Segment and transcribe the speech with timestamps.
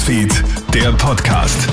[0.00, 1.68] Newsfeed, der Podcast.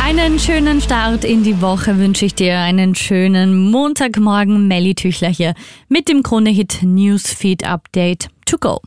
[0.00, 2.60] Einen schönen Start in die Woche wünsche ich dir.
[2.60, 4.68] Einen schönen Montagmorgen.
[4.68, 5.52] Melly Tüchler hier
[5.88, 8.80] mit dem Krone-Hit Newsfeed Update to go.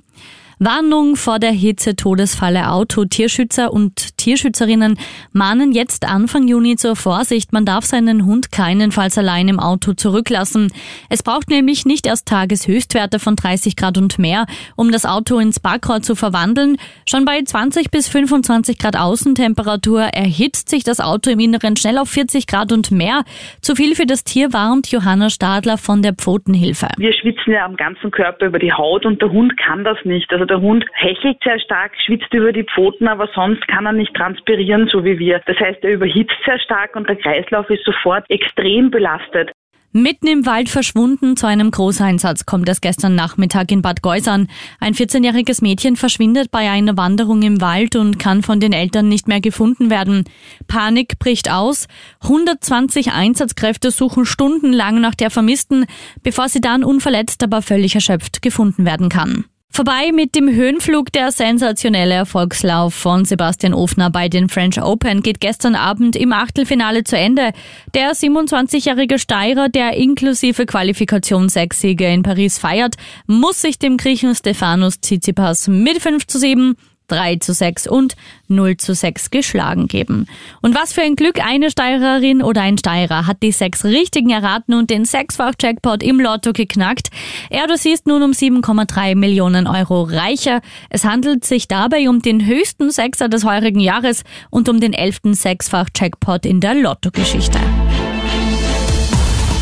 [0.61, 3.05] Warnung vor der Hitze, Todesfalle Auto.
[3.05, 4.99] Tierschützer und Tierschützerinnen
[5.31, 7.54] mahnen jetzt Anfang Juni zur Vorsicht.
[7.54, 10.67] Man darf seinen Hund keinenfalls allein im Auto zurücklassen.
[11.09, 15.61] Es braucht nämlich nicht erst Tageshöchstwerte von 30 Grad und mehr, um das Auto ins
[15.61, 16.76] Backrohr zu verwandeln.
[17.05, 22.09] Schon bei 20 bis 25 Grad Außentemperatur erhitzt sich das Auto im Inneren schnell auf
[22.09, 23.23] 40 Grad und mehr.
[23.62, 26.89] Zu viel für das Tier warnt Johanna Stadler von der Pfotenhilfe.
[26.98, 30.30] Wir schwitzen ja am ganzen Körper über die Haut und der Hund kann das nicht.
[30.34, 34.13] Also der Hund hechelt sehr stark, schwitzt über die Pfoten, aber sonst kann er nicht
[34.16, 35.41] transpirieren, so wie wir.
[35.45, 39.52] Das heißt, er überhitzt sehr stark und der Kreislauf ist sofort extrem belastet.
[39.91, 44.48] Mitten im Wald verschwunden zu einem Großeinsatz kommt es gestern Nachmittag in Bad Geusern.
[44.80, 49.27] Ein 14-jähriges Mädchen verschwindet bei einer Wanderung im Wald und kann von den Eltern nicht
[49.27, 50.25] mehr gefunden werden.
[50.67, 51.88] Panik bricht aus.
[52.22, 55.88] 120 Einsatzkräfte suchen stundenlang nach der Vermissten,
[56.22, 59.45] bevor sie dann unverletzt, aber völlig erschöpft gefunden werden kann.
[59.72, 65.39] Vorbei mit dem Höhenflug der sensationelle Erfolgslauf von Sebastian Ofner bei den French Open geht
[65.39, 67.52] gestern Abend im Achtelfinale zu Ende.
[67.94, 72.95] Der 27-jährige Steirer, der inklusive Qualifikation sechs Siege in Paris feiert,
[73.28, 76.76] muss sich dem Griechen Stefanos Tsitsipas mit 5 zu 7
[77.09, 78.15] 3 zu 6 und
[78.47, 80.27] 0 zu 6 geschlagen geben.
[80.61, 84.73] Und was für ein Glück eine Steirerin oder ein Steirer hat die sechs richtigen erraten
[84.73, 87.09] und den Sechsfach-Jackpot im Lotto geknackt.
[87.49, 90.61] Er, du siehst nun um 7,3 Millionen Euro reicher.
[90.89, 95.33] Es handelt sich dabei um den höchsten Sechser des heurigen Jahres und um den elften
[95.33, 97.59] Sechsfach-Jackpot in der Lottogeschichte.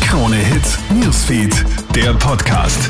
[0.00, 2.88] Krone Hits, Newsfeed, der Podcast.